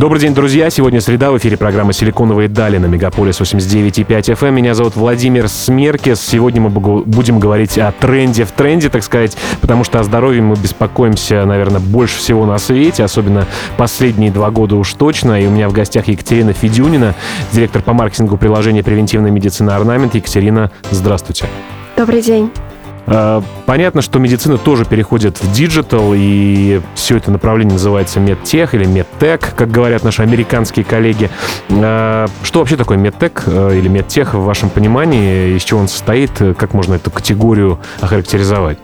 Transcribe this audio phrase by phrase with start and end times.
[0.00, 0.70] Добрый день, друзья.
[0.70, 1.30] Сегодня среда.
[1.30, 4.48] В эфире программа «Силиконовые дали» на Мегаполис 89,5 FM.
[4.48, 4.54] Эм.
[4.54, 6.22] Меня зовут Владимир Смеркис.
[6.22, 10.56] Сегодня мы будем говорить о тренде в тренде, так сказать, потому что о здоровье мы
[10.56, 15.38] беспокоимся, наверное, больше всего на свете, особенно последние два года уж точно.
[15.38, 17.14] И у меня в гостях Екатерина Федюнина,
[17.52, 20.14] директор по маркетингу приложения «Превентивная медицина Орнамент».
[20.14, 21.44] Екатерина, здравствуйте.
[21.98, 22.50] Добрый день.
[23.10, 28.84] Э, понятно, что медицина тоже переходит в digital, и все это направление называется медтех или
[28.84, 31.28] medtech, как говорят наши американские коллеги.
[31.68, 35.56] Э, что вообще такое медтек э, или медтех в вашем понимании?
[35.56, 36.30] Из чего он состоит?
[36.56, 38.78] Как можно эту категорию охарактеризовать?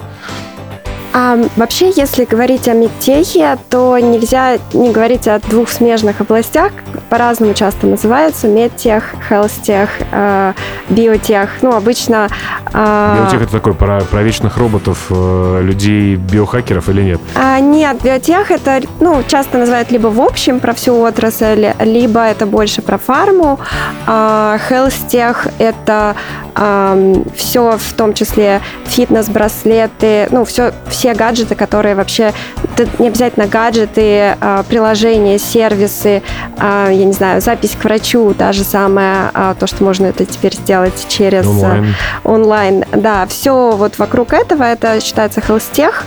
[1.19, 6.73] А, вообще, если говорить о медтехе, то нельзя не говорить о двух смежных областях.
[7.09, 10.53] По-разному часто называются медтех, хелстех, э,
[10.91, 11.49] биотех.
[11.63, 12.29] Ну, обычно...
[12.75, 17.21] Э, биотех это такой про, про вечных роботов, э, людей, биохакеров или нет?
[17.35, 22.45] А, нет, биотех это, ну, часто называют либо в общем про всю отрасль, либо это
[22.45, 23.59] больше про фарму.
[24.07, 26.15] А, хелстех это
[26.55, 32.33] э, все, в том числе фитнес-браслеты, ну, все, все все гаджеты, которые вообще,
[32.99, 36.23] не обязательно гаджеты, а, приложения, сервисы,
[36.59, 40.25] а, я не знаю, запись к врачу, та же самая, а, то, что можно это
[40.25, 41.95] теперь сделать через онлайн.
[42.25, 42.85] онлайн.
[42.93, 46.05] Да, все вот вокруг этого, это считается хелстех,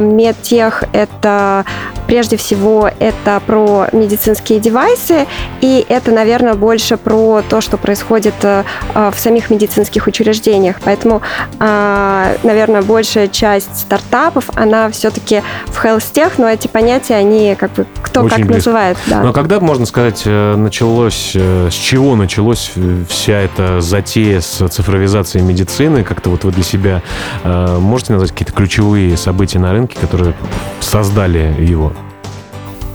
[0.00, 1.64] медтех— это
[2.06, 5.26] прежде всего это про медицинские девайсы,
[5.60, 10.76] и это, наверное, больше про то, что происходит в самих медицинских учреждениях.
[10.84, 11.20] Поэтому,
[11.58, 17.86] наверное, большая часть стартапов стартапов, она все-таки в health но эти понятия, они как бы
[18.02, 18.70] кто Очень как близко.
[18.70, 18.98] называет.
[19.06, 19.22] Да.
[19.22, 22.72] Но когда, можно сказать, э, началось, э, с чего началась
[23.08, 26.04] вся эта затея с цифровизацией медицины?
[26.04, 27.02] Как-то вот вы для себя
[27.44, 30.34] э, можете назвать какие-то ключевые события на рынке, которые
[30.80, 31.92] создали его?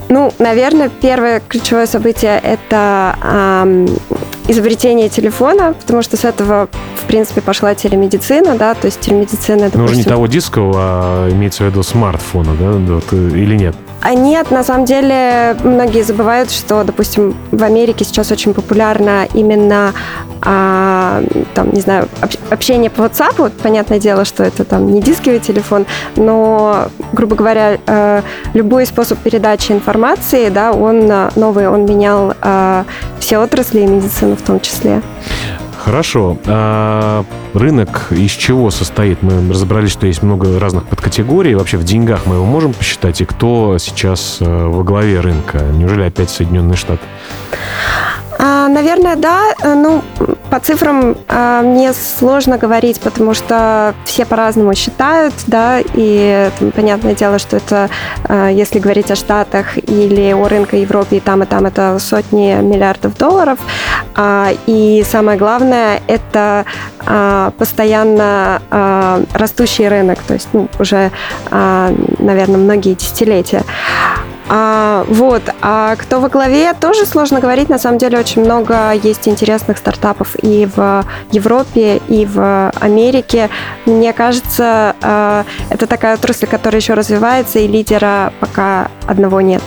[0.08, 3.88] Ну, наверное, первое ключевое событие– это эм,
[4.46, 6.68] изобретение телефона, потому что с этого,
[7.02, 9.64] в принципе, пошла телемедицина, да, то есть телемедицина...
[9.64, 9.80] Допустим...
[9.80, 13.74] Ну, уже не того дискового, а имеется в виду смартфона, да, или нет?
[14.00, 19.92] А нет, на самом деле многие забывают, что, допустим, в Америке сейчас очень популярно именно,
[20.40, 21.22] а,
[21.54, 22.08] там, не знаю,
[22.50, 23.34] общение по WhatsApp.
[23.38, 25.86] Вот, понятное дело, что это там не дисковый телефон,
[26.16, 28.22] но, грубо говоря, э,
[28.54, 32.84] любой способ передачи информации, да, он новый, он менял э,
[33.20, 35.00] все отрасли и медицину в том числе.
[35.84, 36.38] Хорошо.
[36.46, 39.20] А рынок из чего состоит?
[39.22, 41.56] Мы разобрались, что есть много разных подкатегорий.
[41.56, 43.20] Вообще в деньгах мы его можем посчитать?
[43.20, 45.58] И кто сейчас э, во главе рынка?
[45.72, 47.02] Неужели опять Соединенные Штаты?
[48.44, 49.54] А, наверное, да.
[49.62, 50.02] Э, ну,
[50.50, 57.38] по цифрам а, мне сложно говорить, потому что все по-разному считают, да, и понятное дело,
[57.38, 57.88] что это,
[58.24, 62.60] а, если говорить о Штатах или о рынке Европы, и там, и там это сотни
[62.60, 63.58] миллиардов долларов.
[64.66, 66.64] И самое главное, это
[67.58, 68.60] постоянно
[69.32, 71.10] растущий рынок, то есть ну, уже,
[71.50, 73.62] наверное, многие десятилетия.
[74.48, 75.42] А, вот.
[75.60, 77.68] А кто во главе, тоже сложно говорить.
[77.68, 83.50] На самом деле очень много есть интересных стартапов и в Европе, и в Америке.
[83.86, 89.62] Мне кажется, а, это такая отрасль, которая еще развивается, и лидера пока одного нет.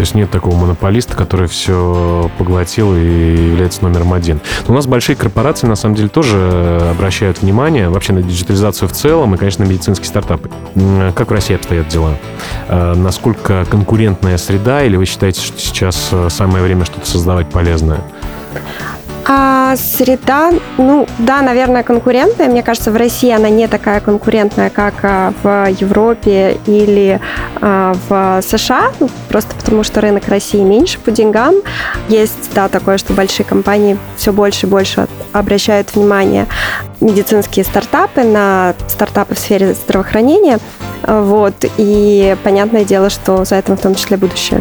[0.00, 3.00] То есть нет такого монополиста, который все поглотил и
[3.50, 4.40] является номером один.
[4.66, 8.92] Но у нас большие корпорации, на самом деле, тоже обращают внимание вообще на диджитализацию в
[8.92, 10.48] целом и, конечно, на медицинские стартапы.
[11.14, 12.14] Как в России обстоят дела?
[12.68, 18.00] А, насколько конкурентная среда, или вы считаете, что сейчас э, самое время что-то создавать полезное?
[19.32, 22.48] А среда, ну да, наверное, конкурентная.
[22.48, 27.20] Мне кажется, в России она не такая конкурентная, как а, в Европе или
[27.60, 31.54] а, в США, ну, просто потому что рынок России меньше по деньгам.
[32.08, 36.48] Есть, да, такое, что большие компании все больше и больше обращают внимание
[37.00, 40.58] медицинские стартапы на стартапы в сфере здравоохранения.
[41.06, 44.60] Вот, и понятное дело, что за этим в том числе будущее.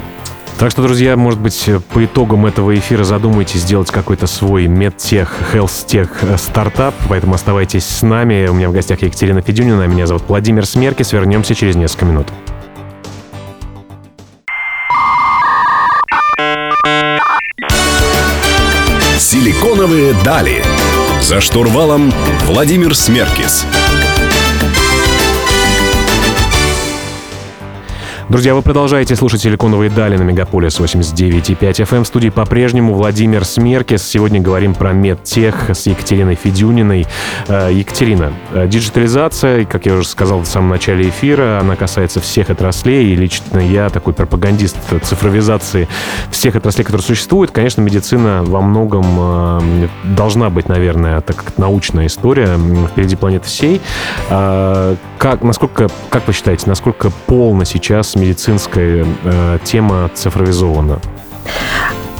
[0.60, 6.22] Так что, друзья, может быть, по итогам этого эфира задумайтесь сделать какой-то свой медтех, хелстех
[6.22, 8.46] э, стартап, поэтому оставайтесь с нами.
[8.50, 11.14] У меня в гостях Екатерина Федюнина, меня зовут Владимир Смеркис.
[11.14, 12.28] Вернемся через несколько минут.
[19.18, 20.62] Силиконовые дали.
[21.22, 22.12] За штурвалом
[22.48, 23.66] Владимир Смеркис.
[28.30, 32.04] Друзья, вы продолжаете слушать «Силиконовые дали» на Мегаполис 89.5 FM.
[32.04, 34.08] В студии по-прежнему Владимир Смеркис.
[34.08, 37.08] Сегодня говорим про медтех с Екатериной Федюниной.
[37.48, 42.52] Э, Екатерина, э, диджитализация, как я уже сказал в самом начале эфира, она касается всех
[42.52, 43.14] отраслей.
[43.14, 45.88] И лично я такой пропагандист цифровизации
[46.30, 47.50] всех отраслей, которые существуют.
[47.50, 52.60] Конечно, медицина во многом э, должна быть, наверное, так как научная история
[52.92, 53.82] впереди планеты всей.
[54.30, 61.00] Как, насколько, как вы считаете, насколько полно сейчас медицинская э, тема цифровизована?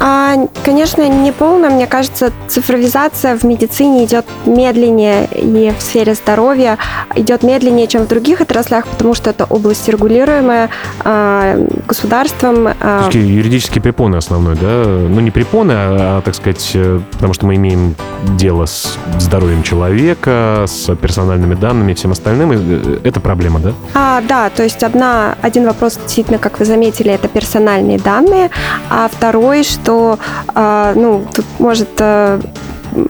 [0.00, 1.68] А, конечно, не полно.
[1.68, 6.78] Мне кажется, цифровизация в медицине идет медленнее и в сфере здоровья
[7.14, 10.70] идет медленнее, чем в других отраслях, потому что это область регулируемая
[11.04, 11.56] а,
[11.86, 12.68] государством.
[12.80, 13.04] А...
[13.04, 14.84] Такие юридические препоны основной, да?
[14.84, 17.94] Ну, не препоны, а, а, так сказать, э, потому что мы имеем
[18.36, 22.52] дело с здоровьем человека, с персональными данными и всем остальным.
[22.52, 23.74] Э, это проблема, да?
[23.94, 28.50] А, да, то есть одна, один вопрос, действительно, как вы заметили, это персональные данные,
[28.88, 30.20] а второй, что что
[30.54, 32.40] а, ну, тут может э,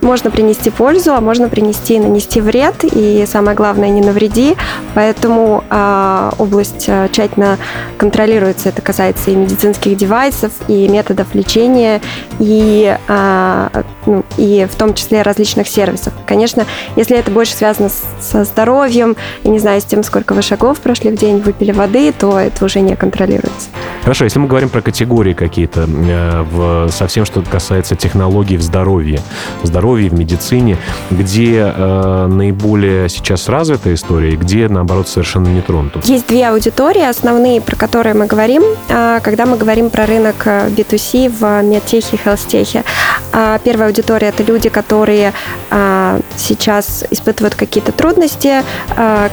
[0.00, 4.56] можно принести пользу, а можно принести и нанести вред, и самое главное, не навреди.
[4.94, 7.58] Поэтому э, область тщательно
[7.98, 8.70] контролируется.
[8.70, 12.00] Это касается и медицинских девайсов, и методов лечения,
[12.38, 16.14] и, э, ну, и в том числе различных сервисов.
[16.26, 16.64] Конечно,
[16.96, 20.80] если это больше связано с, со здоровьем, и не знаю, с тем, сколько вы шагов
[20.80, 23.68] прошли в день, выпили воды, то это уже не контролируется.
[24.02, 29.20] Хорошо, если мы говорим про категории какие-то, э, в, совсем что касается технологий в здоровье,
[29.62, 30.78] в здоровье, в медицине,
[31.10, 36.00] где э, наиболее сейчас развитая история, где, наоборот, совершенно не тронута?
[36.04, 41.26] Есть две аудитории основные, про которые мы говорим, э, когда мы говорим про рынок B2C
[41.26, 42.84] э, в медтехе и хелстехе.
[43.32, 45.34] Э, первая аудитория– это люди, которые
[45.70, 48.62] э, сейчас испытывают какие-то трудности,
[48.96, 49.28] э,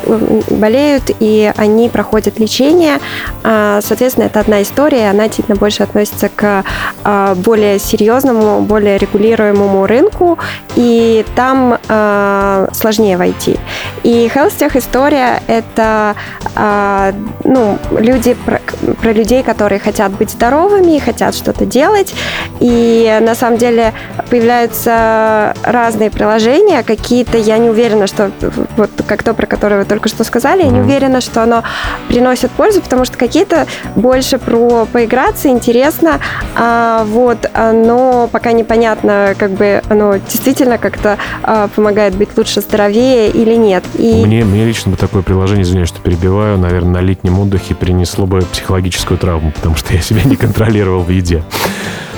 [0.50, 3.00] болеют, и они проходят лечение.
[3.44, 6.63] Э, соответственно, это одна история, она действительно больше относится к
[7.04, 10.38] э, более серьезному, более регулируемому рынку,
[10.75, 13.57] и там э, сложнее войти.
[14.04, 16.15] И HealthTech история— это
[16.56, 17.13] э,
[17.44, 18.62] ну, люди, про,
[19.01, 22.13] про людей, которые хотят быть здоровыми, хотят что-то делать,
[22.59, 23.94] и на самом деле
[24.30, 28.31] появляются разные приложения, какие-то, я не уверена, что
[28.75, 31.63] вот как то, про которое вы только что сказали, я не уверена, что оно
[32.07, 36.22] приносит пользу, потому что какие-то больше про поиграться, интересно,
[36.56, 43.30] а, вот, но пока непонятно, как бы оно действительно как-то а, помогает быть лучше, здоровее
[43.30, 43.84] или нет.
[43.96, 44.24] И...
[44.26, 48.40] Мне, мне лично бы такое приложение, извиняюсь, что перебиваю, наверное, на летнем отдыхе принесло бы
[48.40, 51.44] психологическую травму, потому что я себя не контролировал в еде.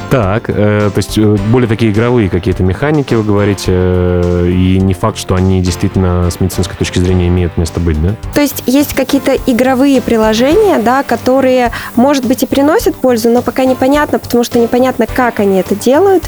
[0.09, 4.95] Так, э, то есть э, более такие игровые какие-то механики, вы говорите, э, и не
[4.95, 8.15] факт, что они действительно с медицинской точки зрения имеют место быть, да?
[8.33, 13.65] То есть есть какие-то игровые приложения, да, которые, может быть, и приносят пользу, но пока
[13.65, 16.23] непонятно, потому что непонятно, как они это делают,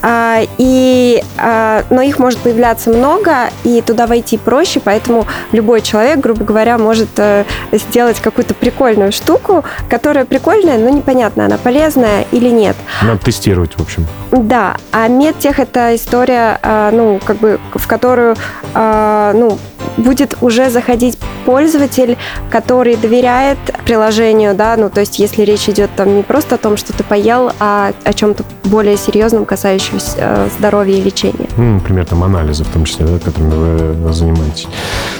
[0.00, 6.20] а, и, а, но их может появляться много, и туда войти проще, поэтому любой человек,
[6.20, 12.48] грубо говоря, может э, сделать какую-то прикольную штуку, которая прикольная, но непонятно, она полезная или
[12.48, 12.76] нет.
[13.02, 14.06] Надо тестировать, в общем.
[14.30, 18.36] Да, а медтех это история, а, ну, как бы, в которую,
[18.72, 19.58] а, ну,
[19.96, 22.18] будет уже заходить пользователь,
[22.50, 26.76] который доверяет приложению, да, ну, то есть если речь идет там не просто о том,
[26.76, 31.48] что ты поел, а о чем-то более серьезном, касающемся э, здоровья и лечения.
[31.56, 34.66] Ну, например, там анализы в том числе, да, которыми вы занимаетесь.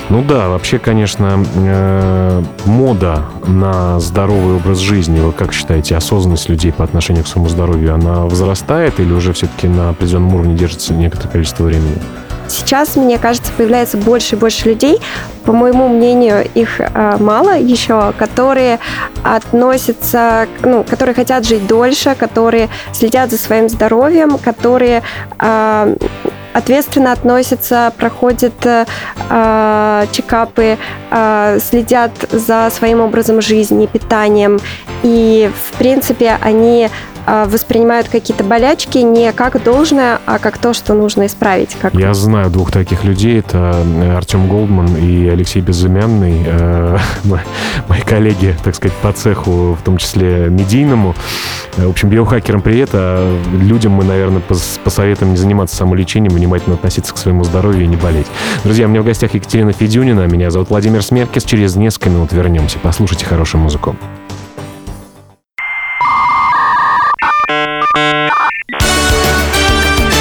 [0.09, 6.73] Ну да, вообще, конечно, э, мода на здоровый образ жизни, вы как считаете, осознанность людей
[6.73, 11.31] по отношению к своему здоровью, она возрастает или уже все-таки на определенном уровне держится некоторое
[11.31, 11.99] количество времени?
[12.49, 15.01] Сейчас, мне кажется, появляется больше и больше людей,
[15.45, 18.81] по моему мнению, их э, мало еще, которые
[19.23, 25.03] относятся, ну, которые хотят жить дольше, которые следят за своим здоровьем, которые
[25.39, 25.97] э,
[26.53, 30.79] ответственно относятся, проходят э, чекапы,
[31.11, 34.59] э, следят за своим образом жизни, питанием.
[35.03, 36.89] И, в принципе, они
[37.27, 41.77] воспринимают какие-то болячки не как должное, а как то, что нужно исправить.
[41.81, 41.95] Как...
[41.95, 43.41] Я знаю двух таких людей.
[43.41, 46.45] Это э, Артем Голдман и Алексей Безымянный.
[46.47, 46.99] Э,
[47.89, 51.15] мои коллеги, так сказать, по цеху, в том числе медийному.
[51.77, 54.43] Э, в общем, биохакерам привет, а людям мы, наверное,
[54.85, 58.27] посоветуем не заниматься самолечением, внимательно относиться к своему здоровью и не болеть.
[58.65, 61.45] Друзья, у меня в гостях Екатерина Федюнина, меня зовут Владимир Смеркис.
[61.45, 62.79] Через несколько минут вернемся.
[62.83, 63.97] Послушайте хорошую музыку.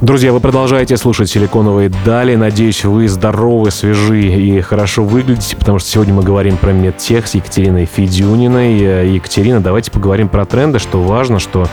[0.00, 2.34] Друзья, вы продолжаете слушать «Силиконовые дали».
[2.34, 7.34] Надеюсь, вы здоровы, свежи и хорошо выглядите, потому что сегодня мы говорим про медтех с
[7.34, 8.80] Екатериной Федюниной.
[8.80, 11.66] Э, Екатерина, давайте поговорим про тренды, что важно, что,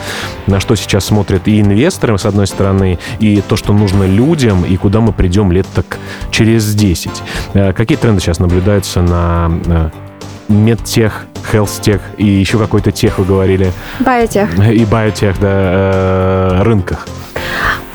[0.46, 4.76] на что сейчас смотрят и инвесторы, с одной стороны, и то, что нужно людям, и
[4.76, 5.98] куда мы придем лет так
[6.30, 7.10] через 10.
[7.54, 9.90] Э, какие тренды сейчас наблюдаются на э,
[10.48, 13.72] медтех, хелстех и еще какой-то тех вы говорили.
[14.00, 14.50] Биотех.
[14.68, 17.06] И биотех, да, рынках.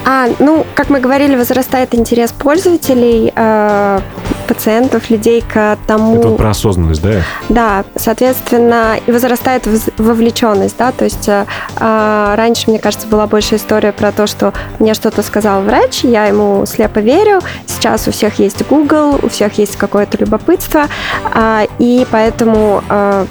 [0.05, 4.00] А, ну, как мы говорили, возрастает интерес пользователей, э,
[4.48, 6.17] пациентов, людей к тому...
[6.17, 7.22] Это вот про осознанность, да?
[7.50, 9.67] Да, соответственно, и возрастает
[9.98, 11.45] вовлеченность, да, то есть э,
[11.79, 16.25] э, раньше, мне кажется, была больше история про то, что мне что-то сказал врач, я
[16.25, 20.88] ему слепо верю, сейчас у всех есть Google, у всех есть какое-то любопытство,
[21.33, 23.25] э, и поэтому э,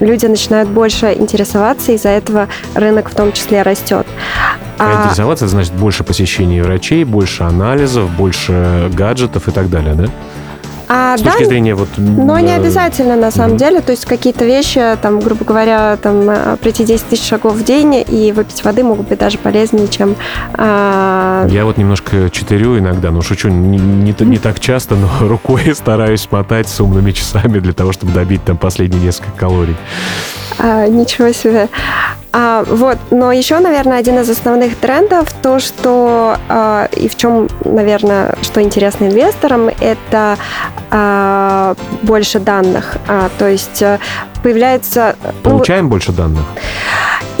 [0.00, 4.06] люди начинают больше интересоваться, из-за этого рынок в том числе растет.
[4.78, 10.06] А интересоваться, это значит больше посещений врачей, больше анализов, больше гаджетов и так далее, да?
[10.94, 11.88] А, С точки да, зрения вот...
[11.96, 13.58] Но не обязательно, на самом mm-hmm.
[13.58, 13.80] деле.
[13.80, 18.04] То есть какие-то вещи, там, грубо говоря, там, э, пройти 10 тысяч шагов в день
[18.06, 20.16] и выпить воды могут быть даже полезнее, чем...
[20.52, 21.46] А...
[21.48, 26.28] Я вот немножко читерю иногда, но шучу не, не, не так часто, но рукой стараюсь
[26.30, 29.76] мотать с умными часами для того, чтобы добить там последние несколько калорий.
[30.58, 31.68] А, ничего себе.
[32.32, 37.48] А, вот, но еще, наверное, один из основных трендов то, что а, и в чем,
[37.64, 40.38] наверное, что интересно инвесторам, это
[40.90, 42.96] а, больше данных.
[43.06, 43.98] А, то есть э,
[44.42, 45.16] появляется...
[45.22, 46.44] Ну, Получаем ну, больше данных?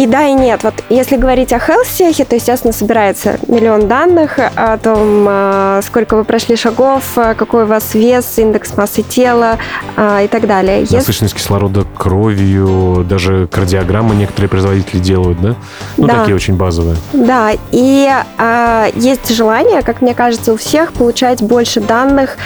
[0.02, 0.64] И да, и нет.
[0.64, 6.24] Вот если говорить о хелсехе, то, естественно, собирается миллион данных о том, а, сколько вы
[6.24, 9.58] прошли шагов, а, какой у вас вес, индекс массы тела
[9.96, 10.84] а, и так далее.
[10.90, 15.54] Насыщенность кислорода кровью, даже кардиограммы некоторые производители делают, да?
[15.96, 16.18] Ну, да.
[16.18, 16.96] такие очень базовые.
[17.12, 18.10] Да, и
[18.96, 22.38] есть желание, как мне кажется, у всех получать больше данных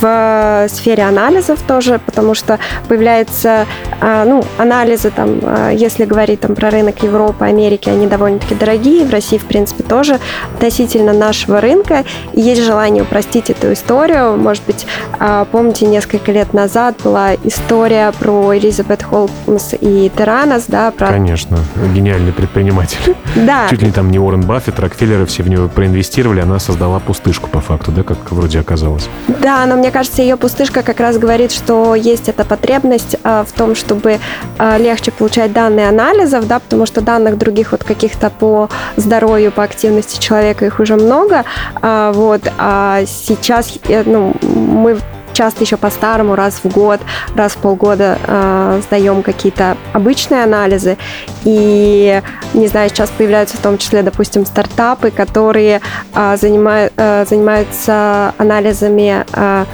[0.00, 3.66] в сфере анализов тоже, потому что появляется,
[4.00, 9.04] а, ну, анализы там, а, если говорить там про рынок Европы, Америки, они довольно-таки дорогие,
[9.04, 10.18] в России, в принципе, тоже
[10.54, 14.36] относительно нашего рынка, и есть желание упростить эту историю.
[14.36, 14.86] Может быть,
[15.18, 21.08] а, помните, несколько лет назад была история про Элизабет Холмс и Теранос, да, про...
[21.08, 21.58] Конечно,
[21.94, 23.16] гениальный предприниматель.
[23.34, 23.66] Да.
[23.70, 27.60] Чуть ли там не Уоррен Баффет, Рокфеллеры все в него проинвестировали, она создала пустышку по
[27.60, 29.08] факту, да, как вроде оказалось.
[29.42, 33.52] Да, но мне кажется, ее пустышка как раз говорит, что есть эта потребность а, в
[33.52, 34.18] том, чтобы
[34.58, 39.62] а, легче получать данные анализов, да, потому что данных других вот каких-то по здоровью, по
[39.62, 41.44] активности человека их уже много,
[41.82, 44.98] а, вот, а сейчас, э, ну, мы
[45.36, 47.00] часто еще по-старому, раз в год,
[47.34, 50.96] раз в полгода э, сдаем какие-то обычные анализы.
[51.44, 52.22] И,
[52.54, 55.80] не знаю, сейчас появляются в том числе, допустим, стартапы, которые
[56.14, 59.64] э, занимают, э, занимаются анализами э,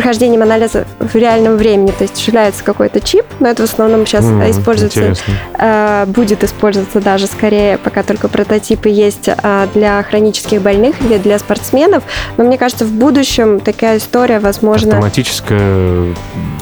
[0.00, 1.90] прохождением анализа в реальном времени.
[1.90, 5.12] То есть вживляется какой-то чип, но это в основном сейчас mm, используется,
[5.58, 11.38] э, будет использоваться даже скорее, пока только прототипы есть э, для хронических больных или для
[11.38, 12.02] спортсменов.
[12.38, 14.92] Но мне кажется, в будущем такая история возможно...
[14.92, 16.14] Автоматическая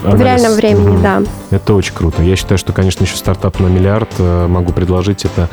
[0.03, 0.21] анализ.
[0.21, 1.23] В реальном времени, mm, да.
[1.51, 2.23] Это очень круто.
[2.23, 5.49] Я считаю, что, конечно, еще стартап на миллиард э, могу предложить это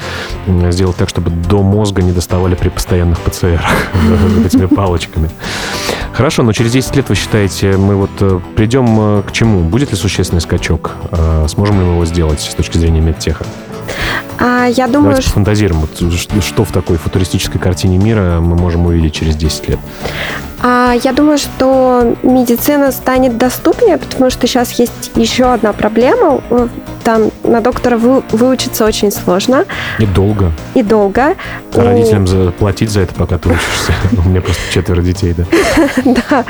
[0.71, 3.63] сделать так, чтобы до мозга не доставали при постоянных ПЦР
[4.45, 5.29] этими палочками.
[6.11, 9.61] Хорошо, но через 10 лет вы считаете, мы вот э, придем э, к чему?
[9.61, 10.91] Будет ли существенный скачок?
[11.47, 13.45] Сможем ли мы его сделать с точки зрения медтеха?
[14.37, 19.13] А, я думаю, Давайте фантазируем, вот, что в такой футуристической картине мира мы можем увидеть
[19.13, 19.79] через 10 лет.
[20.61, 26.41] А, я думаю, что медицина станет доступнее, потому что сейчас есть еще одна проблема
[27.05, 29.65] там на доктора вы, выучиться очень сложно.
[29.99, 30.51] И долго.
[30.73, 31.35] И долго.
[31.75, 33.93] А родителям заплатить за это, пока ты учишься?
[34.25, 35.45] У меня просто четверо детей, да.
[36.29, 36.45] Да.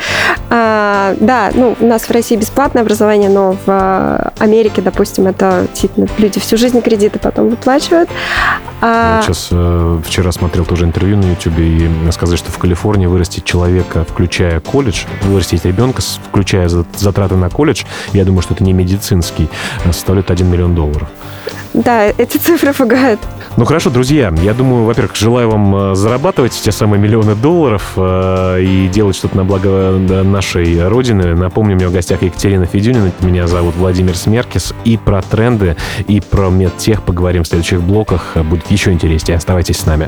[0.50, 6.07] А, да, ну, у нас в России бесплатное образование, но в Америке, допустим, это действительно
[6.17, 8.09] люди всю жизнь кредиты потом выплачивают.
[8.81, 9.21] А...
[9.24, 13.43] Сейчас э, вчера смотрел тоже интервью на YouTube и сказали, что в Калифорнии вырастить
[13.95, 17.83] человека, включая колледж, вырастить ребенка, включая затраты на колледж,
[18.13, 19.49] я думаю, что это не медицинский,
[19.85, 21.07] составляет 1 1 миллион долларов.
[21.73, 23.19] Да, эти цифры пугают.
[23.57, 28.61] Ну хорошо, друзья, я думаю, во-первых, желаю вам э, зарабатывать те самые миллионы долларов э,
[28.61, 29.91] и делать что-то на благо
[30.23, 31.35] нашей Родины.
[31.35, 34.73] Напомню, у меня в гостях Екатерина Федюнина, меня зовут Владимир Смеркис.
[34.83, 35.75] И про тренды,
[36.07, 38.35] и про медтех поговорим в следующих блоках.
[38.35, 39.37] Будет еще интереснее.
[39.37, 40.07] Оставайтесь с нами.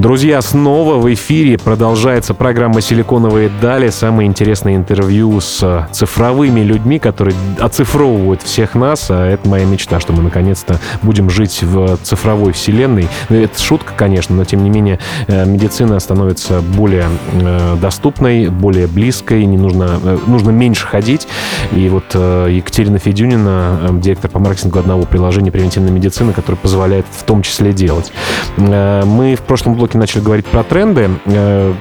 [0.00, 3.90] Друзья, снова в эфире продолжается программа «Силиконовые дали».
[3.90, 9.10] Самые интересные интервью с цифровыми людьми, которые оцифровывают всех нас.
[9.10, 13.08] А это моя мечта, что мы наконец-то будем жить в цифровой вселенной.
[13.28, 18.86] Ну, это шутка, конечно, но тем не менее э, медицина становится более э, доступной, более
[18.86, 21.28] близкой, не нужно, э, нужно меньше ходить.
[21.72, 27.42] И вот Екатерина Федюнина, директор по маркетингу одного приложения превентивной медицины, который позволяет в том
[27.42, 28.10] числе делать.
[28.56, 31.10] Мы в прошлом блоке блоке начали говорить про тренды.
[31.26, 31.74] Э,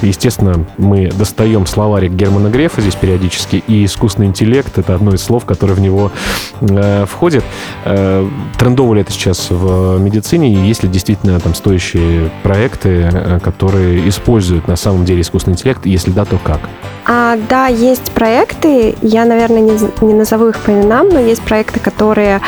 [0.00, 5.44] естественно, мы достаем словарик Германа Грефа здесь периодически, и искусственный интеллект— это одно из слов,
[5.44, 6.12] которое в него
[6.60, 7.44] э, входит.
[7.84, 13.40] Э, трендово ли это сейчас в медицине, и есть ли действительно там стоящие проекты, э,
[13.40, 16.60] которые используют на самом деле искусственный интеллект, если да, то как?
[17.04, 21.80] А, да, есть проекты, я, наверное, не, не назову их по именам, но есть проекты,
[21.80, 22.40] которые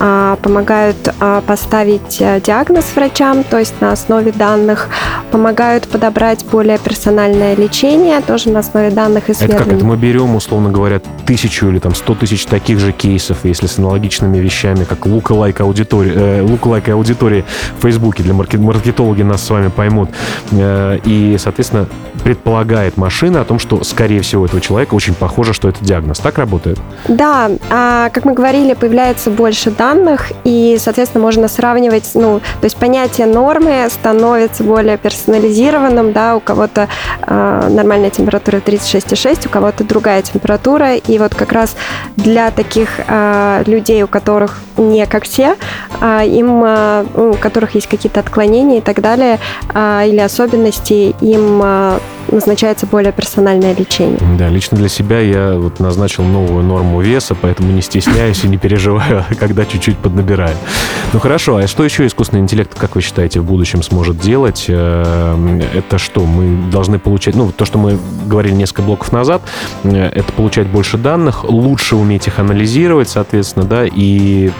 [0.00, 4.88] а, помогают а, поставить а, диагноз врачам, то есть на основе данных,
[5.30, 9.60] помогают подобрать более персональное лечение, тоже на основе данных исследований.
[9.60, 9.74] Это как?
[9.74, 13.78] это мы берем, условно говоря, тысячу или там сто тысяч таких же кейсов, если с
[13.78, 17.44] аналогичными вещами, как лука-лайк аудитории, э, лука-лайк аудитории
[17.78, 20.10] в Фейсбуке, для маркет, маркетологи нас с вами поймут,
[20.50, 21.86] э, и, соответственно,
[22.24, 26.20] предполагает машина о том, что, скорее всего, этого человека очень похоже, что это диагноз.
[26.20, 26.78] Так работает?
[27.06, 32.78] Да, а, как мы говорили, появляется больше данных, и, соответственно, можно сравнивать, ну, то есть
[32.78, 36.88] понятие нормы становится более персонализированным, да, у кого-то
[37.20, 41.76] а, нормальная температура 36,6, у кого-то другая температура, и вот как раз
[42.16, 45.56] для таких а, людей, у которых не как все,
[46.00, 49.38] а, им, а, у которых есть какие-то отклонения и так далее,
[49.74, 53.89] а, или особенности, им а, назначается более персональное лечение.
[54.38, 58.56] Да, лично для себя я вот назначил новую норму веса, поэтому не стесняюсь и не
[58.56, 60.56] переживаю, когда чуть-чуть поднабираю.
[61.12, 64.66] Ну хорошо, а что еще искусственный интеллект, как вы считаете, в будущем сможет делать?
[64.68, 69.42] Э, это что, мы должны получать, ну, то, что мы говорили несколько блоков назад,
[69.82, 74.50] э, это получать больше данных, лучше уметь их анализировать, соответственно, да, и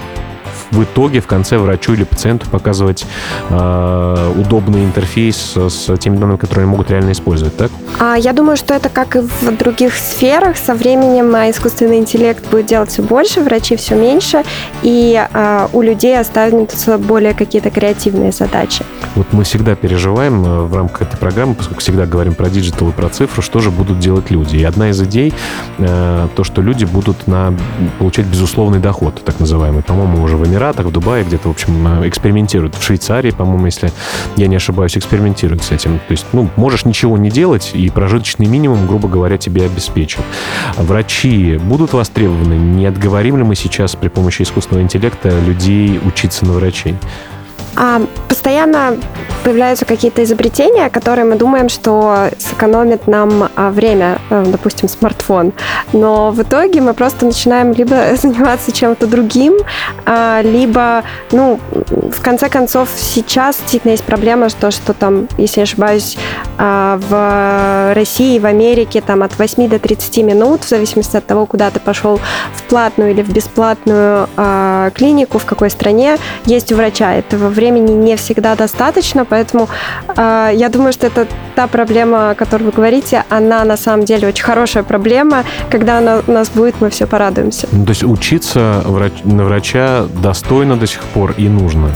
[0.70, 3.06] в итоге в конце врачу или пациенту показывать
[3.48, 7.70] э, удобный интерфейс с теми данными, которые они могут реально использовать, так?
[7.98, 10.56] А, я думаю, что это как и в других сферах.
[10.56, 14.42] Со временем а, искусственный интеллект будет делать все больше, врачи все меньше,
[14.83, 18.85] и а, у людей останутся более какие-то креативные задачи.
[19.16, 22.92] Вот мы всегда переживаем э, в рамках этой программы, поскольку всегда говорим про digital и
[22.92, 24.56] про цифру, что же будут делать люди.
[24.56, 25.35] И одна из идей
[25.78, 27.54] э, то, что люди будут на,
[27.98, 29.83] получать безусловный доход, так называемый.
[29.83, 32.74] По-моему, уже в Эмиратах, в Дубае где-то, в общем, э, экспериментируют.
[32.74, 33.90] В Швейцарии, по-моему, если
[34.36, 35.98] я не ошибаюсь, экспериментируют с этим.
[35.98, 40.22] То есть, ну, можешь ничего не делать, и прожиточный минимум, грубо говоря, тебе обеспечен.
[40.76, 42.54] Врачи будут востребованы?
[42.54, 46.94] Не отговорим ли мы сейчас при помощи искусственного интеллекта людей учиться на врачей?
[47.76, 48.96] А, постоянно
[49.44, 55.52] появляются какие-то изобретения, которые мы думаем, что сэкономят нам а, время, э, допустим, смартфон.
[55.92, 59.54] Но в итоге мы просто начинаем либо заниматься чем-то другим,
[60.04, 65.64] а, либо, ну, в конце концов, сейчас действительно есть проблема, что, что там, если я
[65.64, 66.18] ошибаюсь,
[66.59, 71.46] а, в России, в Америке там от 8 до 30 минут, в зависимости от того,
[71.46, 72.20] куда ты пошел,
[72.54, 74.28] в платную или в бесплатную
[74.94, 77.14] клинику, в какой стране, есть у врача.
[77.14, 79.68] Этого времени не всегда достаточно, поэтому
[80.16, 84.28] э, я думаю, что это та проблема, о которой вы говорите, она на самом деле
[84.28, 85.44] очень хорошая проблема.
[85.70, 87.68] Когда она у нас будет, мы все порадуемся.
[87.72, 91.90] Ну, то есть учиться врач, на врача достойно до сих пор и нужно?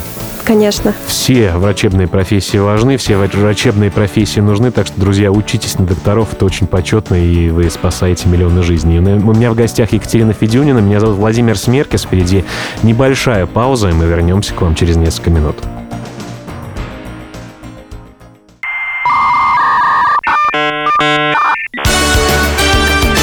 [0.44, 0.92] Конечно.
[1.06, 6.44] Все врачебные профессии важны, все врачебные профессии нужны, так что, друзья, учитесь на докторов, это
[6.44, 8.98] очень почетно, и вы спасаете миллионы жизней.
[8.98, 12.44] У меня в гостях Екатерина Федюнина, меня зовут Владимир Смеркис, впереди
[12.82, 15.56] небольшая пауза, и мы вернемся к вам через несколько минут.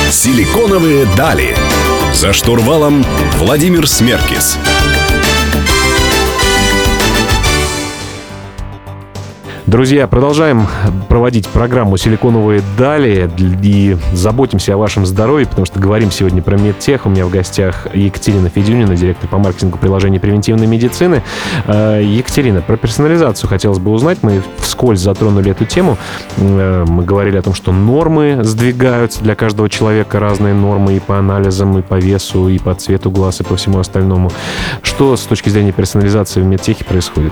[0.10, 1.56] Силиконовые дали.
[2.14, 3.06] За штурвалом
[3.38, 4.58] Владимир Смеркис.
[9.68, 10.68] Друзья, продолжаем
[11.08, 13.30] проводить программу «Силиконовые дали»
[13.62, 17.06] и заботимся о вашем здоровье, потому что говорим сегодня про медтех.
[17.06, 21.22] У меня в гостях Екатерина Федюнина, директор по маркетингу приложений превентивной медицины.
[21.68, 24.24] Э, Екатерина, про персонализацию хотелось бы узнать.
[24.24, 25.96] Мы вскользь затронули эту тему.
[26.38, 31.20] Э, мы говорили о том, что нормы сдвигаются для каждого человека, разные нормы и по
[31.20, 34.32] анализам, и по весу, и по цвету глаз, и по всему остальному.
[34.82, 37.32] Что с точки зрения персонализации в медтехе происходит?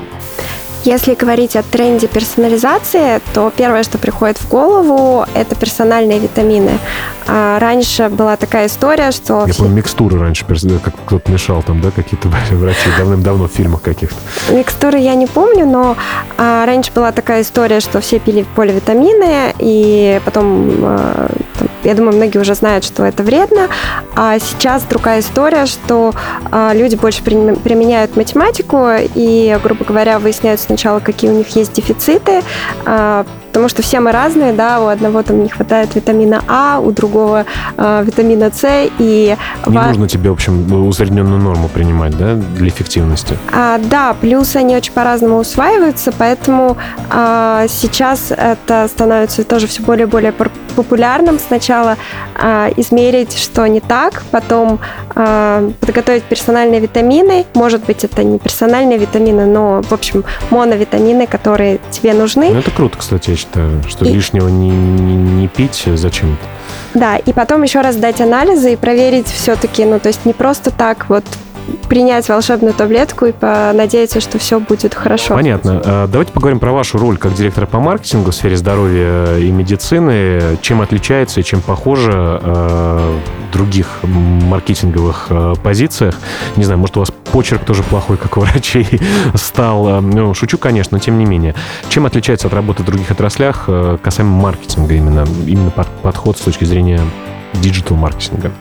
[0.83, 6.79] Если говорить о тренде персонализации, то первое, что приходит в голову, это персональные витамины.
[7.27, 9.45] А раньше была такая история, что...
[9.45, 10.45] Я помню, микстуры раньше,
[10.83, 14.15] как кто-то мешал там, да, какие-то врачи давным-давно в фильмах каких-то.
[14.51, 15.95] Микстуры я не помню, но
[16.37, 21.29] а, раньше была такая история, что все пили поливитамины, и потом, а,
[21.83, 23.67] я думаю, многие уже знают, что это вредно.
[24.15, 26.13] А сейчас другая история, что
[26.51, 32.41] а, люди больше применяют математику и, грубо говоря, выясняют сначала, какие у них есть дефициты,
[32.85, 36.91] а, потому что все мы разные, да, у одного там не хватает витамина А, у
[36.91, 37.45] другого
[37.77, 39.35] э, витамина С, и...
[39.67, 39.87] Не ва...
[39.87, 43.37] нужно тебе, в общем, усредненную норму принимать, да, для эффективности?
[43.51, 46.77] А, да, плюс они очень по-разному усваиваются, поэтому
[47.09, 50.33] а, сейчас это становится тоже все более и более
[50.75, 51.39] популярным.
[51.39, 51.97] Сначала
[52.35, 54.79] а, измерить, что не так, потом
[55.15, 57.45] а, подготовить персональные витамины.
[57.53, 62.51] Может быть, это не персональные витамины, но, в общем, моновитамины, которые тебе нужны.
[62.51, 64.13] Ну, это круто, кстати, считаю, что и...
[64.13, 66.45] лишнего не, не, не пить зачем-то.
[66.93, 70.71] Да, и потом еще раз дать анализы и проверить все-таки, ну, то есть не просто
[70.71, 71.23] так вот
[71.87, 75.35] принять волшебную таблетку и понадеяться, что все будет хорошо.
[75.35, 75.81] Понятно.
[75.83, 80.57] А, давайте поговорим про вашу роль как директора по маркетингу в сфере здоровья и медицины.
[80.61, 86.15] Чем отличается и чем похоже а, в других маркетинговых а, позициях?
[86.55, 88.87] Не знаю, может, у вас почерк тоже плохой, как у врачей
[89.35, 90.01] стал.
[90.01, 91.55] Ну, шучу, конечно, но тем не менее.
[91.89, 93.69] Чем отличается от работы в других отраслях
[94.01, 97.01] касаемо маркетинга именно, именно подход с точки зрения
[97.53, 98.51] диджитал-маркетинга?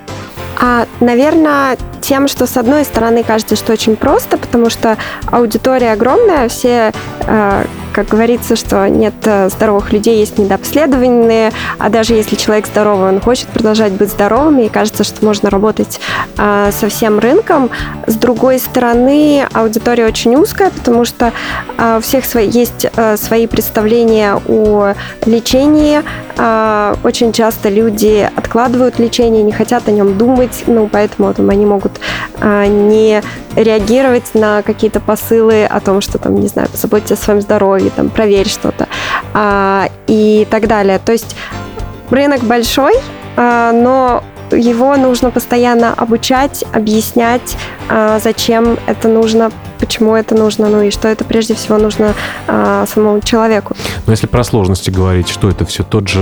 [0.60, 4.96] А, наверное, тем, что с одной стороны кажется, что очень просто, потому что
[5.30, 6.92] аудитория огромная, все,
[7.26, 7.64] э,
[7.98, 13.20] как говорится, что нет э, здоровых людей, есть недообследованные, а даже если человек здоровый, он
[13.20, 15.98] хочет продолжать быть здоровым, и кажется, что можно работать
[16.36, 17.70] э, со всем рынком.
[18.06, 21.32] С другой стороны, аудитория очень узкая, потому что
[21.96, 24.94] у всех свои, есть свои представления о
[25.26, 26.02] лечении.
[27.04, 32.00] Очень часто люди откладывают лечение, не хотят о нем думать, ну, поэтому вот, они могут
[32.40, 33.22] а, не
[33.62, 38.08] реагировать на какие-то посылы о том, что там, не знаю, заботьтесь о своем здоровье, там,
[38.08, 38.88] проверь что-то
[39.34, 40.98] а, и так далее.
[41.04, 41.36] То есть
[42.10, 42.94] рынок большой,
[43.36, 47.56] а, но его нужно постоянно обучать, объяснять,
[48.22, 52.14] зачем это нужно, почему это нужно, ну и что это прежде всего нужно
[52.46, 53.74] а, самому человеку.
[54.06, 56.20] Но если про сложности говорить, что это все тот же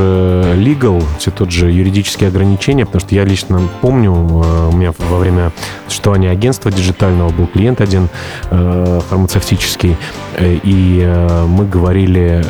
[0.57, 5.19] legal, все тот же юридические ограничения, потому что я лично помню, э, у меня во
[5.19, 5.53] время
[5.88, 8.09] существования агентства диджитального был клиент один
[8.51, 9.97] э, фармацевтический,
[10.35, 11.07] э, и
[11.49, 12.45] мы говорили,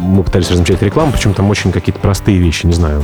[0.00, 3.02] мы пытались размещать рекламу, причем там очень какие-то простые вещи, не знаю,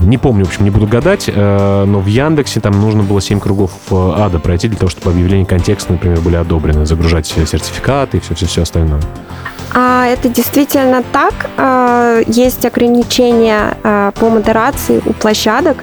[0.00, 3.72] не помню, в общем, не буду гадать, но в Яндексе там нужно было 7 кругов
[3.90, 9.00] ада пройти для того, чтобы объявление контекста например, были одобрены, загружать сертификаты и все-все-все остальное.
[9.74, 11.34] А, это действительно так.
[11.56, 15.78] А, есть ограничения по модерации у площадок.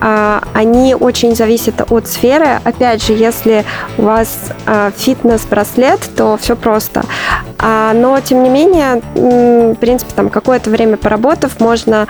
[0.00, 2.60] Они очень зависят от сферы.
[2.64, 3.64] Опять же, если
[3.96, 4.52] у вас
[4.96, 7.04] фитнес-браслет, то все просто.
[7.60, 12.06] Но, тем не менее, в принципе, там какое-то время поработав, можно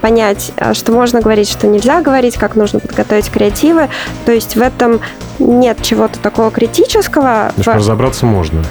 [0.00, 3.88] понять, что можно говорить, что нельзя говорить, как нужно подготовить креативы.
[4.26, 5.00] То есть в этом
[5.38, 7.52] нет чего-то такого критического.
[7.54, 8.62] Значит, разобраться можно.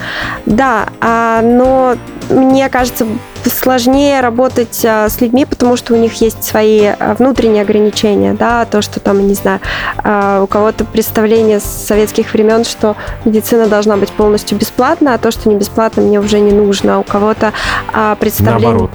[0.46, 0.88] Да,
[1.42, 1.96] но
[2.30, 3.06] мне кажется,
[3.50, 8.66] сложнее работать а, с людьми, потому что у них есть свои а, внутренние ограничения, да,
[8.66, 9.60] то, что там, не знаю,
[9.98, 15.32] а, у кого-то представление с советских времен, что медицина должна быть полностью бесплатна, а то,
[15.32, 17.00] что не бесплатно, мне уже не нужно.
[17.00, 17.54] У кого-то
[18.20, 18.70] представление...
[18.70, 18.92] Наоборот.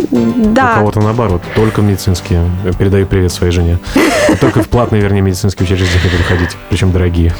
[0.00, 0.72] Да.
[0.72, 2.50] У кого-то наоборот, только медицинские.
[2.78, 3.78] Передаю привет своей жене.
[4.40, 7.32] Только в платные, вернее, медицинские учреждения буду ходить, причем дорогие.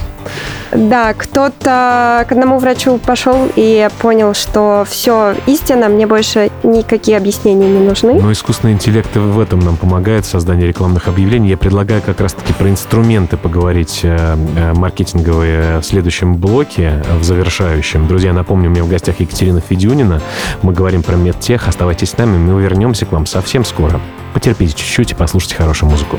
[0.74, 7.68] Да, кто-то к одному врачу пошел и понял, что все истина, мне больше никакие объяснения
[7.68, 8.14] не нужны.
[8.14, 11.48] Но искусственный интеллект в этом нам помогает, создание рекламных объявлений.
[11.48, 18.08] Я предлагаю как раз-таки про инструменты поговорить э, э, маркетинговые в следующем блоке, в завершающем.
[18.08, 20.20] Друзья, напомню, у меня в гостях Екатерина Федюнина.
[20.62, 21.68] Мы говорим про медтех.
[21.68, 24.00] Оставайтесь с нами, мы вернемся к вам совсем скоро.
[24.32, 26.18] Потерпите чуть-чуть и послушайте хорошую музыку.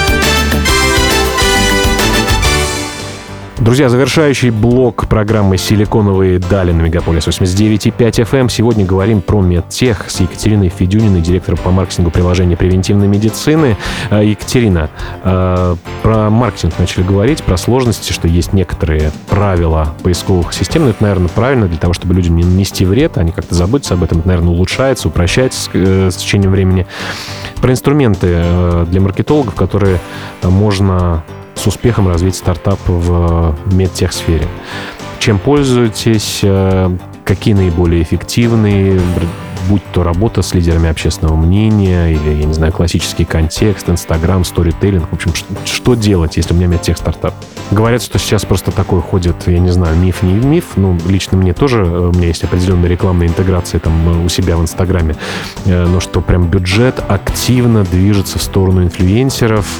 [3.61, 8.49] Друзья, завершающий блок программы «Силиконовые дали» на Мегаполис 89.5 FM.
[8.49, 13.77] Сегодня говорим про медтех с Екатериной Федюниной, директором по маркетингу приложения превентивной медицины.
[14.09, 14.89] Э, Екатерина,
[15.23, 20.85] э, про маркетинг начали говорить, про сложности, что есть некоторые правила поисковых систем.
[20.85, 24.03] Но это, наверное, правильно для того, чтобы людям не нанести вред, они как-то заботятся об
[24.03, 24.21] этом.
[24.21, 26.87] Это, наверное, улучшается, упрощается э, с течением времени.
[27.61, 28.43] Про инструменты
[28.87, 29.99] для маркетологов, которые
[30.41, 31.23] можно
[31.61, 34.47] с успехом развить стартап в медтехсфере.
[35.19, 36.39] Чем пользуетесь?
[36.41, 36.89] Э,
[37.23, 38.99] какие наиболее эффективные?
[39.69, 45.09] Будь то работа с лидерами общественного мнения или, я не знаю, классический контекст, Инстаграм, сторителлинг.
[45.09, 47.33] В общем, что, что делать, если у меня медтех стартап?
[47.71, 50.71] Говорят, что сейчас просто такой ходит, я не знаю, миф, не миф.
[50.75, 54.57] Ну, лично мне тоже, э, у меня есть определенные рекламные интеграции там э, у себя
[54.57, 55.15] в Инстаграме.
[55.65, 59.79] Э, но что прям бюджет активно движется в сторону инфлюенсеров,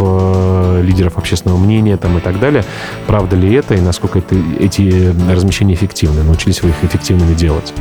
[0.81, 2.63] лидеров общественного мнения там и так далее.
[3.07, 6.23] Правда ли это и насколько это, эти размещения эффективны?
[6.23, 7.73] Научились вы их эффективными делать?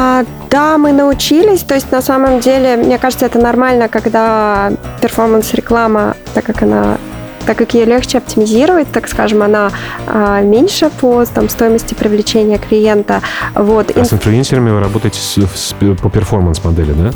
[0.00, 1.62] А, да, мы научились.
[1.62, 6.98] То есть, на самом деле, мне кажется, это нормально, когда performance-реклама, так как она
[7.46, 9.70] так как ее легче оптимизировать, так скажем, она
[10.06, 13.22] а, меньше по там, стоимости привлечения клиента.
[13.54, 13.90] Вот.
[13.96, 17.10] А с инфлюенсерами вы работаете с, с, по performance-модели, да?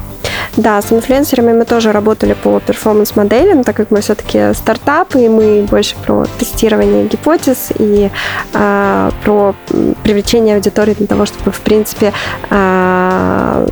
[0.57, 5.63] Да, с инфлюенсерами мы тоже работали по performance-моделям, так как мы все-таки стартап, и мы
[5.63, 8.11] больше про тестирование гипотез и
[8.53, 9.55] а, про
[10.03, 12.13] привлечение аудитории для того, чтобы, в принципе,
[12.51, 13.67] а,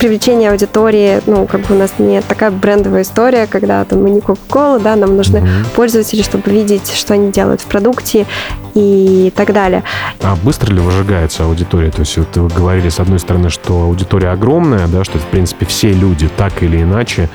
[0.00, 4.20] привлечение аудитории, ну, как бы у нас не такая брендовая история, когда там мы не
[4.20, 5.74] Coca-Cola, да, нам нужны mm-hmm.
[5.76, 8.26] пользователи, чтобы видеть, что они делают в продукте
[8.74, 9.84] и так далее.
[10.22, 11.90] А быстро ли выжигается аудитория?
[11.90, 15.66] То есть вот вы говорили, с одной стороны, что аудитория огромная, да, что, в принципе,
[15.66, 17.28] все люди так или иначе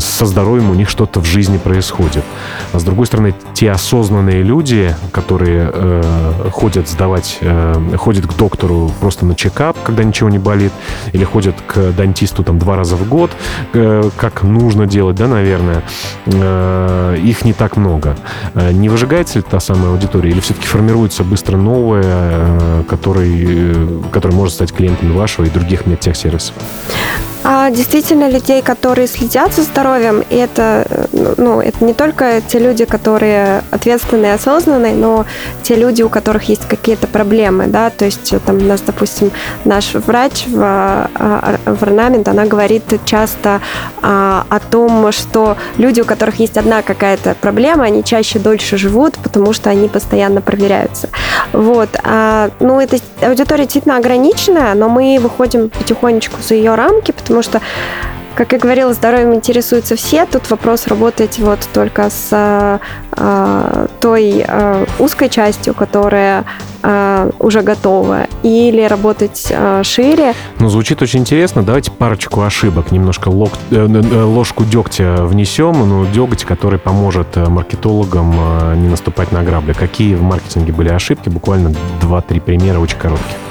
[0.00, 2.24] со здоровьем у них что-то в жизни происходит.
[2.72, 8.90] А с другой стороны, те осознанные люди, которые э, ходят сдавать, э, ходят к доктору
[9.00, 10.72] просто на чекап, когда ничего не болит,
[11.12, 13.30] или ходят к дантисту там два раза в год,
[13.72, 15.82] э, как нужно делать, да, наверное,
[16.26, 18.16] э, их не так много.
[18.54, 24.02] Э, не выжигается ли та самая аудитория, или все-таки формируется быстро новая, э, который, э,
[24.10, 26.54] который может стать клиентами вашего и других медтехсервисов?
[27.42, 32.84] А, действительно, людей, которые следят за здоровьем, и это, ну, это не только те люди,
[32.84, 35.24] которые ответственные и осознанные, но
[35.62, 39.30] те люди, у которых есть какие-то проблемы, да, то есть там у нас, допустим,
[39.64, 43.60] наш врач в, а, в орнамент, она говорит часто
[44.02, 49.16] а, о том, что люди, у которых есть одна какая-то проблема, они чаще дольше живут,
[49.18, 51.08] потому что они постоянно проверяются.
[51.52, 51.88] Вот.
[52.04, 57.59] А, ну, эта аудитория действительно ограниченная, но мы выходим потихонечку за ее рамки, потому что
[58.40, 60.24] как я говорила, здоровьем интересуются все.
[60.24, 62.80] Тут вопрос работать вот только с
[63.12, 66.46] э, той э, узкой частью, которая
[66.82, 70.32] э, уже готова, или работать э, шире.
[70.58, 71.62] Ну, звучит очень интересно.
[71.62, 75.72] Давайте парочку ошибок, немножко лок, э, э ложку дегтя внесем.
[75.72, 79.74] Ну, деготь, который поможет маркетологам э, не наступать на грабли.
[79.74, 81.28] Какие в маркетинге были ошибки?
[81.28, 83.49] Буквально 2-3 примера очень коротких.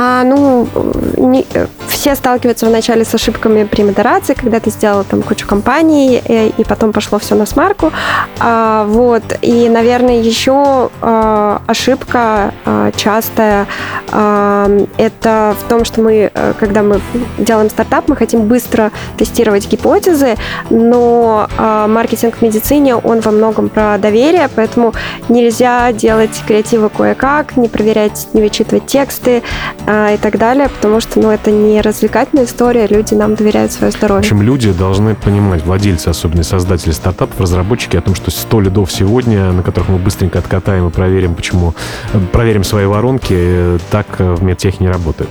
[0.00, 0.68] А, ну,
[1.16, 1.44] не,
[1.88, 6.48] все сталкиваются вначале с ошибками при модерации, когда ты сделал там кучу компаний, и, э,
[6.56, 7.90] и потом пошло все на смарку.
[8.38, 9.24] А, вот.
[9.42, 13.66] И, наверное, еще а, ошибка а, частая
[14.12, 17.00] а, это в том, что мы, э, когда мы
[17.36, 20.36] делаем стартап, мы хотим быстро тестировать гипотезы,
[20.70, 24.94] но а, маркетинг в медицине, он во многом про доверие, поэтому
[25.28, 29.42] нельзя делать креативы кое-как, не проверять, не вычитывать тексты,
[29.90, 33.90] а, и так далее, потому что ну, это не развлекательная история, люди нам доверяют свое
[33.90, 34.22] здоровье.
[34.22, 38.92] В общем, люди должны понимать, владельцы, особенно создатели стартапов, разработчики, о том, что 100 лидов
[38.92, 41.74] сегодня, на которых мы быстренько откатаем и проверим, почему,
[42.32, 45.30] проверим свои воронки, так в медтехе не работает.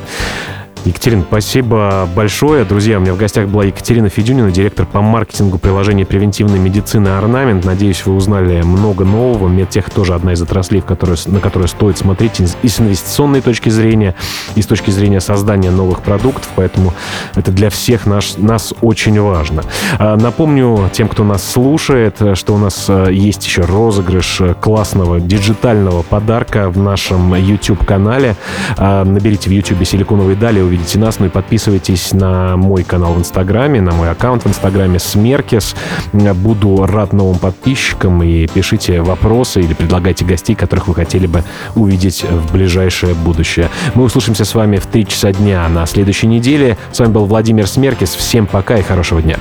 [0.88, 2.64] Екатерина, спасибо большое.
[2.64, 7.66] Друзья, у меня в гостях была Екатерина Федюнина, директор по маркетингу приложения превентивной медицины «Орнамент».
[7.66, 9.50] Надеюсь, вы узнали много нового.
[9.50, 10.82] Медтех тоже одна из отраслей,
[11.26, 14.16] на которую стоит смотреть и с инвестиционной точки зрения,
[14.56, 16.48] и с точки зрения создания новых продуктов.
[16.56, 16.94] Поэтому
[17.36, 19.64] это для всех наш, нас очень важно.
[20.00, 26.04] А, напомню тем, кто нас слушает, что у нас а, есть еще розыгрыш классного диджитального
[26.04, 28.38] подарка в нашем YouTube-канале.
[28.78, 31.20] А, наберите в YouTube «Силиконовые дали», увидите нас.
[31.20, 35.76] Ну и подписывайтесь на мой канал в Инстаграме, на мой аккаунт в Инстаграме Смеркис.
[36.14, 41.44] Буду рад новым подписчикам и пишите вопросы или предлагайте гостей, которых вы хотели бы
[41.76, 43.70] увидеть в ближайшее будущее.
[43.96, 46.78] Мы услышимся с вами в 3 часа дня на следующей неделе.
[46.92, 48.16] С вами был Владимир Смеркис.
[48.16, 49.38] Всем пока и хорошего дня.